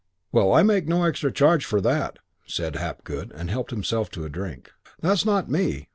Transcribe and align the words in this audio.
'"IV 0.01 0.33
"Well, 0.33 0.51
I 0.51 0.63
make 0.63 0.87
no 0.87 1.03
extra 1.03 1.31
charge 1.31 1.63
for 1.63 1.79
that 1.79 2.17
(said 2.47 2.75
Hapgood, 2.75 3.31
and 3.35 3.51
helped 3.51 3.69
himself 3.69 4.09
to 4.09 4.25
a 4.25 4.29
drink). 4.29 4.71
That's 4.99 5.25
not 5.27 5.47
me. 5.47 5.89